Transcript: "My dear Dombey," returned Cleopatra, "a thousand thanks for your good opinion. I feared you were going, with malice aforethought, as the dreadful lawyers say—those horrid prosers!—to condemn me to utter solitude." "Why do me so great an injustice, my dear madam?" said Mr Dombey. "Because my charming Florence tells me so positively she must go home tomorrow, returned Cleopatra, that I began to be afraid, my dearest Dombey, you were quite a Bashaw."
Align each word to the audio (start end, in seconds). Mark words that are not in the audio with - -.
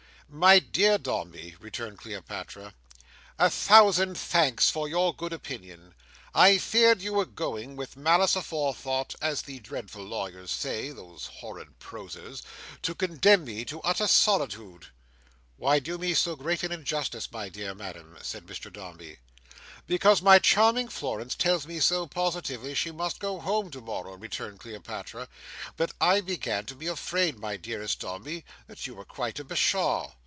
"My 0.33 0.59
dear 0.59 0.97
Dombey," 0.97 1.57
returned 1.59 1.97
Cleopatra, 1.97 2.73
"a 3.37 3.49
thousand 3.49 4.17
thanks 4.17 4.69
for 4.69 4.87
your 4.87 5.13
good 5.13 5.33
opinion. 5.33 5.93
I 6.33 6.57
feared 6.57 7.01
you 7.01 7.11
were 7.11 7.25
going, 7.25 7.75
with 7.75 7.97
malice 7.97 8.37
aforethought, 8.37 9.13
as 9.21 9.41
the 9.41 9.59
dreadful 9.59 10.05
lawyers 10.05 10.49
say—those 10.49 11.25
horrid 11.25 11.77
prosers!—to 11.79 12.95
condemn 12.95 13.43
me 13.43 13.65
to 13.65 13.81
utter 13.81 14.07
solitude." 14.07 14.87
"Why 15.57 15.79
do 15.79 15.97
me 15.97 16.13
so 16.13 16.37
great 16.37 16.63
an 16.63 16.71
injustice, 16.71 17.29
my 17.29 17.49
dear 17.49 17.75
madam?" 17.75 18.17
said 18.21 18.45
Mr 18.45 18.71
Dombey. 18.71 19.17
"Because 19.85 20.21
my 20.21 20.39
charming 20.39 20.87
Florence 20.87 21.35
tells 21.35 21.67
me 21.67 21.81
so 21.81 22.07
positively 22.07 22.73
she 22.73 22.91
must 22.91 23.19
go 23.19 23.41
home 23.41 23.69
tomorrow, 23.69 24.15
returned 24.15 24.59
Cleopatra, 24.59 25.27
that 25.75 25.91
I 25.99 26.21
began 26.21 26.65
to 26.67 26.75
be 26.75 26.87
afraid, 26.87 27.37
my 27.37 27.57
dearest 27.57 27.99
Dombey, 27.99 28.45
you 28.79 28.95
were 28.95 29.03
quite 29.03 29.37
a 29.37 29.43
Bashaw." 29.43 30.13